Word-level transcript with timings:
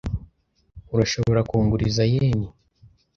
Urashobora 0.93 1.41
kunguriza 1.49 2.03
yen? 2.13 2.39